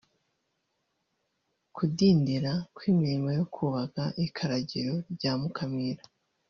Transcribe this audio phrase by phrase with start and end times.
[1.75, 6.03] Kudindira kw’imirimo yo kubaka ikaragiro rya Mukamira